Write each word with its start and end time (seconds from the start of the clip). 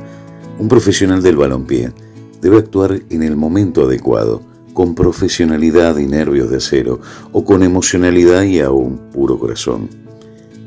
Un 0.59 0.67
profesional 0.69 1.23
del 1.23 1.37
balompié 1.37 1.93
debe 2.41 2.59
actuar 2.59 3.01
en 3.11 3.23
el 3.23 3.37
momento 3.37 3.85
adecuado, 3.85 4.43
con 4.73 4.97
profesionalidad 4.97 5.99
y 5.99 6.07
nervios 6.07 6.51
de 6.51 6.57
acero, 6.57 7.01
o 7.33 7.45
con 7.45 7.63
emocionalidad 7.63 8.43
y 8.43 8.59
aún 8.61 8.99
puro 9.13 9.39
corazón. 9.39 10.10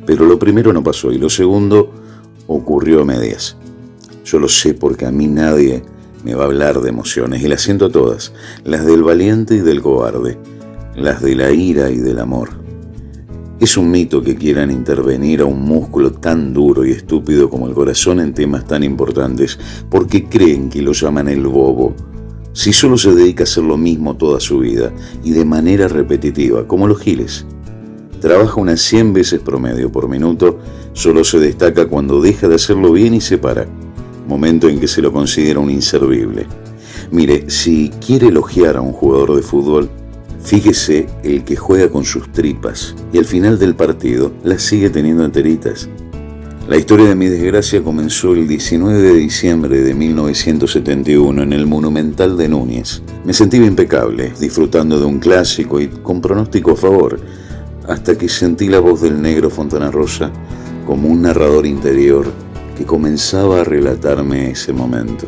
Pero 0.05 0.25
lo 0.25 0.37
primero 0.37 0.73
no 0.73 0.83
pasó 0.83 1.11
y 1.11 1.17
lo 1.17 1.29
segundo 1.29 1.91
ocurrió 2.47 3.01
a 3.01 3.05
medias. 3.05 3.57
Yo 4.25 4.39
lo 4.39 4.47
sé 4.47 4.73
porque 4.73 5.05
a 5.05 5.11
mí 5.11 5.27
nadie 5.27 5.83
me 6.23 6.35
va 6.35 6.43
a 6.43 6.47
hablar 6.47 6.81
de 6.81 6.89
emociones 6.89 7.41
y 7.43 7.47
las 7.47 7.61
siento 7.61 7.89
todas, 7.89 8.33
las 8.63 8.85
del 8.85 9.03
valiente 9.03 9.55
y 9.55 9.59
del 9.59 9.81
cobarde, 9.81 10.37
las 10.95 11.21
de 11.21 11.35
la 11.35 11.51
ira 11.51 11.89
y 11.89 11.97
del 11.97 12.19
amor. 12.19 12.49
Es 13.59 13.77
un 13.77 13.91
mito 13.91 14.21
que 14.21 14.35
quieran 14.35 14.71
intervenir 14.71 15.41
a 15.41 15.45
un 15.45 15.61
músculo 15.61 16.11
tan 16.11 16.53
duro 16.53 16.85
y 16.85 16.91
estúpido 16.91 17.49
como 17.49 17.67
el 17.67 17.73
corazón 17.73 18.19
en 18.19 18.33
temas 18.33 18.65
tan 18.67 18.83
importantes, 18.83 19.57
porque 19.89 20.25
creen 20.25 20.69
que 20.69 20.81
lo 20.81 20.91
llaman 20.91 21.29
el 21.29 21.45
bobo. 21.47 21.95
Si 22.51 22.73
solo 22.73 22.97
se 22.97 23.13
dedica 23.13 23.43
a 23.43 23.45
hacer 23.45 23.63
lo 23.63 23.77
mismo 23.77 24.15
toda 24.17 24.39
su 24.39 24.59
vida 24.59 24.91
y 25.23 25.31
de 25.31 25.45
manera 25.45 25.87
repetitiva, 25.87 26.67
como 26.67 26.87
los 26.87 26.99
giles 26.99 27.45
trabaja 28.23 28.61
unas 28.61 28.79
100 28.79 29.11
veces 29.11 29.41
promedio 29.41 29.91
por 29.91 30.07
minuto, 30.07 30.57
solo 30.93 31.25
se 31.25 31.39
destaca 31.39 31.87
cuando 31.87 32.21
deja 32.21 32.47
de 32.47 32.55
hacerlo 32.55 32.93
bien 32.93 33.13
y 33.13 33.19
se 33.19 33.37
para, 33.37 33.67
momento 34.29 34.69
en 34.69 34.79
que 34.79 34.87
se 34.87 35.01
lo 35.01 35.11
considera 35.11 35.59
un 35.59 35.69
inservible. 35.69 36.47
Mire, 37.11 37.49
si 37.49 37.89
quiere 37.89 38.27
elogiar 38.27 38.77
a 38.77 38.81
un 38.81 38.93
jugador 38.93 39.35
de 39.35 39.41
fútbol, 39.41 39.89
fíjese 40.41 41.05
el 41.21 41.43
que 41.43 41.57
juega 41.57 41.89
con 41.89 42.05
sus 42.05 42.31
tripas 42.31 42.95
y 43.11 43.17
al 43.17 43.25
final 43.25 43.59
del 43.59 43.75
partido 43.75 44.31
las 44.45 44.61
sigue 44.61 44.89
teniendo 44.89 45.25
enteritas. 45.25 45.89
La 46.69 46.77
historia 46.77 47.09
de 47.09 47.15
mi 47.15 47.27
desgracia 47.27 47.83
comenzó 47.83 48.31
el 48.31 48.47
19 48.47 49.01
de 49.01 49.15
diciembre 49.15 49.81
de 49.81 49.93
1971 49.93 51.43
en 51.43 51.51
el 51.51 51.67
Monumental 51.67 52.37
de 52.37 52.47
Núñez. 52.47 53.01
Me 53.25 53.33
sentí 53.33 53.57
impecable, 53.57 54.31
disfrutando 54.39 54.97
de 54.97 55.05
un 55.05 55.19
clásico 55.19 55.81
y 55.81 55.89
con 55.89 56.21
pronóstico 56.21 56.71
a 56.71 56.77
favor 56.77 57.19
hasta 57.87 58.17
que 58.17 58.29
sentí 58.29 58.67
la 58.67 58.79
voz 58.79 59.01
del 59.01 59.21
negro 59.21 59.49
Fontana 59.49 59.91
Rosa 59.91 60.31
como 60.85 61.09
un 61.09 61.21
narrador 61.23 61.65
interior 61.65 62.25
que 62.77 62.85
comenzaba 62.85 63.61
a 63.61 63.63
relatarme 63.63 64.51
ese 64.51 64.73
momento. 64.73 65.25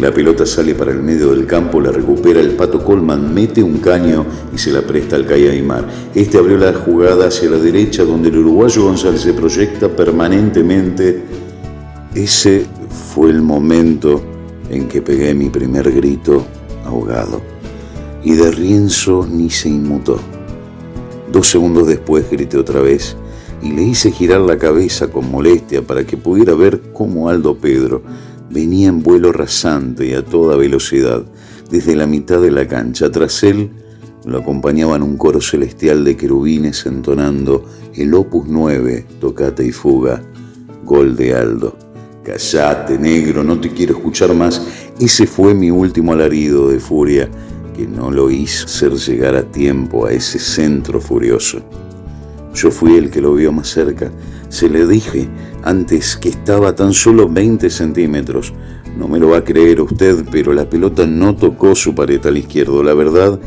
La 0.00 0.12
pelota 0.12 0.44
sale 0.44 0.74
para 0.74 0.90
el 0.90 1.02
medio 1.02 1.30
del 1.30 1.46
campo, 1.46 1.80
la 1.80 1.90
recupera 1.90 2.38
el 2.38 2.50
pato 2.50 2.84
Colman, 2.84 3.32
mete 3.32 3.62
un 3.62 3.78
caño 3.78 4.26
y 4.54 4.58
se 4.58 4.70
la 4.70 4.82
presta 4.82 5.16
al 5.16 5.24
Calle 5.24 5.50
Aymar. 5.50 5.86
Este 6.14 6.36
abrió 6.36 6.58
la 6.58 6.74
jugada 6.74 7.28
hacia 7.28 7.48
la 7.48 7.56
derecha 7.56 8.04
donde 8.04 8.28
el 8.28 8.36
uruguayo 8.38 8.84
González 8.84 9.22
se 9.22 9.32
proyecta 9.32 9.88
permanentemente. 9.88 11.22
Ese 12.14 12.66
fue 13.14 13.30
el 13.30 13.40
momento 13.40 14.22
en 14.68 14.86
que 14.86 15.00
pegué 15.00 15.32
mi 15.32 15.48
primer 15.48 15.90
grito 15.90 16.44
ahogado. 16.84 17.40
Y 18.22 18.34
de 18.34 18.50
Rienzo 18.50 19.26
ni 19.26 19.48
se 19.48 19.70
inmutó. 19.70 20.20
Dos 21.32 21.50
segundos 21.50 21.86
después 21.86 22.30
grité 22.30 22.56
otra 22.56 22.80
vez 22.80 23.16
y 23.62 23.72
le 23.72 23.82
hice 23.82 24.12
girar 24.12 24.40
la 24.40 24.58
cabeza 24.58 25.08
con 25.08 25.30
molestia 25.30 25.82
para 25.82 26.04
que 26.04 26.16
pudiera 26.16 26.54
ver 26.54 26.80
cómo 26.92 27.28
Aldo 27.28 27.56
Pedro 27.56 28.02
venía 28.50 28.88
en 28.88 29.02
vuelo 29.02 29.32
rasante 29.32 30.06
y 30.06 30.12
a 30.14 30.24
toda 30.24 30.56
velocidad 30.56 31.24
desde 31.70 31.96
la 31.96 32.06
mitad 32.06 32.40
de 32.40 32.50
la 32.50 32.66
cancha. 32.66 33.10
Tras 33.10 33.42
él 33.42 33.70
lo 34.24 34.38
acompañaban 34.38 35.02
un 35.02 35.16
coro 35.16 35.40
celestial 35.40 36.04
de 36.04 36.16
querubines 36.16 36.86
entonando 36.86 37.64
el 37.94 38.14
opus 38.14 38.46
9, 38.48 39.06
tocata 39.20 39.62
y 39.62 39.72
fuga, 39.72 40.22
gol 40.84 41.16
de 41.16 41.34
Aldo. 41.34 41.76
Callate, 42.24 42.98
negro, 42.98 43.44
no 43.44 43.60
te 43.60 43.70
quiero 43.70 43.96
escuchar 43.96 44.34
más. 44.34 44.60
Ese 44.98 45.26
fue 45.26 45.54
mi 45.54 45.70
último 45.70 46.12
alarido 46.12 46.68
de 46.68 46.80
furia 46.80 47.30
que 47.76 47.86
no 47.86 48.10
lo 48.10 48.30
hizo 48.30 48.64
hacer 48.64 48.92
llegar 48.94 49.36
a 49.36 49.42
tiempo 49.42 50.06
a 50.06 50.12
ese 50.12 50.38
centro 50.38 50.98
furioso. 50.98 51.60
Yo 52.54 52.70
fui 52.70 52.96
el 52.96 53.10
que 53.10 53.20
lo 53.20 53.34
vio 53.34 53.52
más 53.52 53.68
cerca. 53.68 54.10
Se 54.48 54.70
le 54.70 54.86
dije 54.86 55.28
antes 55.62 56.16
que 56.16 56.30
estaba 56.30 56.74
tan 56.74 56.94
solo 56.94 57.28
20 57.28 57.68
centímetros. 57.68 58.54
No 58.96 59.08
me 59.08 59.18
lo 59.18 59.28
va 59.28 59.38
a 59.38 59.44
creer 59.44 59.82
usted, 59.82 60.24
pero 60.30 60.54
la 60.54 60.70
pelota 60.70 61.06
no 61.06 61.36
tocó 61.36 61.74
su 61.74 61.94
pared 61.94 62.24
al 62.24 62.38
izquierdo. 62.38 62.82
La 62.82 62.94
verdad 62.94 63.38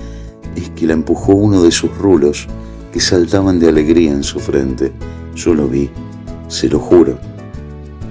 es 0.56 0.70
que 0.72 0.86
la 0.86 0.94
empujó 0.94 1.34
uno 1.34 1.64
de 1.64 1.72
sus 1.72 1.98
rulos 1.98 2.48
que 2.94 3.00
saltaban 3.00 3.60
de 3.60 3.70
alegría 3.70 4.12
en 4.12 4.24
su 4.24 4.40
frente. 4.40 4.92
Yo 5.34 5.56
lo 5.56 5.68
vi, 5.68 5.90
se 6.48 6.70
lo 6.70 6.78
juro. 6.78 7.18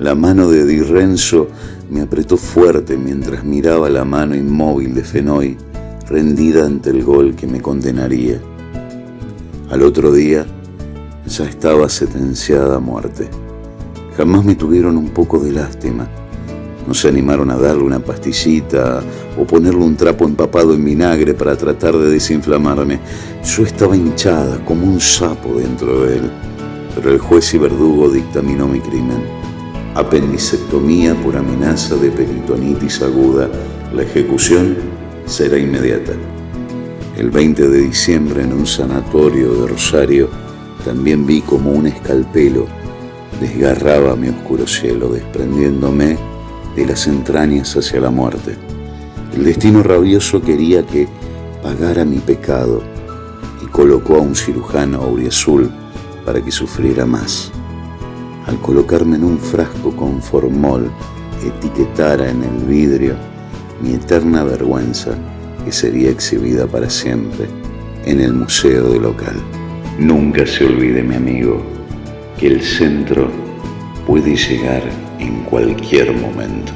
La 0.00 0.16
mano 0.16 0.50
de 0.50 0.64
Di 0.64 0.80
Renzo 0.80 1.46
me 1.88 2.00
apretó 2.00 2.36
fuerte 2.36 2.96
mientras 2.96 3.44
miraba 3.44 3.88
la 3.88 4.04
mano 4.04 4.34
inmóvil 4.34 4.94
de 4.94 5.04
Fenoy 5.04 5.67
rendida 6.08 6.64
ante 6.64 6.90
el 6.90 7.04
gol 7.04 7.34
que 7.34 7.46
me 7.46 7.60
condenaría. 7.60 8.40
Al 9.70 9.82
otro 9.82 10.12
día 10.12 10.46
ya 11.26 11.44
estaba 11.44 11.88
sentenciada 11.88 12.76
a 12.76 12.80
muerte. 12.80 13.28
Jamás 14.16 14.44
me 14.44 14.54
tuvieron 14.54 14.96
un 14.96 15.10
poco 15.10 15.38
de 15.38 15.52
lástima. 15.52 16.08
No 16.86 16.94
se 16.94 17.08
animaron 17.08 17.50
a 17.50 17.58
darle 17.58 17.82
una 17.82 18.00
pastillita 18.00 19.02
o 19.38 19.44
ponerle 19.44 19.84
un 19.84 19.94
trapo 19.94 20.24
empapado 20.24 20.72
en 20.72 20.82
vinagre 20.82 21.34
para 21.34 21.54
tratar 21.54 21.98
de 21.98 22.10
desinflamarme. 22.10 22.98
Yo 23.44 23.64
estaba 23.64 23.94
hinchada 23.94 24.64
como 24.64 24.86
un 24.86 24.98
sapo 24.98 25.58
dentro 25.58 26.06
de 26.06 26.16
él, 26.16 26.30
pero 26.94 27.12
el 27.12 27.18
juez 27.18 27.52
y 27.52 27.58
verdugo 27.58 28.08
dictaminó 28.08 28.66
mi 28.66 28.80
crimen. 28.80 29.22
Apendicectomía 29.94 31.14
por 31.22 31.36
amenaza 31.36 31.96
de 31.96 32.10
peritonitis 32.10 33.02
aguda. 33.02 33.50
La 33.94 34.02
ejecución 34.02 34.76
será 35.28 35.58
inmediata. 35.58 36.12
El 37.16 37.30
20 37.30 37.68
de 37.68 37.80
diciembre 37.82 38.42
en 38.42 38.52
un 38.52 38.66
sanatorio 38.66 39.54
de 39.62 39.68
Rosario 39.68 40.28
también 40.84 41.26
vi 41.26 41.40
como 41.42 41.70
un 41.70 41.86
escalpelo 41.86 42.66
desgarraba 43.40 44.16
mi 44.16 44.28
oscuro 44.28 44.66
cielo, 44.66 45.10
desprendiéndome 45.10 46.18
de 46.74 46.86
las 46.86 47.06
entrañas 47.06 47.76
hacia 47.76 48.00
la 48.00 48.10
muerte. 48.10 48.56
El 49.34 49.44
destino 49.44 49.82
rabioso 49.82 50.42
quería 50.42 50.84
que 50.84 51.06
pagara 51.62 52.04
mi 52.04 52.18
pecado 52.18 52.82
y 53.62 53.66
colocó 53.66 54.16
a 54.16 54.20
un 54.20 54.34
cirujano 54.34 55.02
auriazul 55.02 55.70
para 56.24 56.42
que 56.42 56.50
sufriera 56.50 57.06
más. 57.06 57.52
Al 58.46 58.58
colocarme 58.60 59.16
en 59.16 59.24
un 59.24 59.38
frasco 59.38 59.94
con 59.94 60.22
formol, 60.22 60.90
etiquetara 61.44 62.30
en 62.30 62.42
el 62.42 62.64
vidrio 62.64 63.14
mi 63.80 63.94
eterna 63.94 64.44
vergüenza 64.44 65.12
que 65.64 65.72
sería 65.72 66.10
exhibida 66.10 66.66
para 66.66 66.88
siempre 66.88 67.46
en 68.04 68.20
el 68.20 68.32
museo 68.32 68.90
de 68.90 69.00
local. 69.00 69.36
Nunca 69.98 70.46
se 70.46 70.64
olvide, 70.64 71.02
mi 71.02 71.16
amigo, 71.16 71.62
que 72.38 72.46
el 72.46 72.62
centro 72.62 73.28
puede 74.06 74.36
llegar 74.36 74.82
en 75.18 75.42
cualquier 75.44 76.12
momento. 76.12 76.72